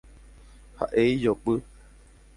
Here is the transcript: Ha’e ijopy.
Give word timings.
Ha’e 0.79 1.03
ijopy. 1.13 1.53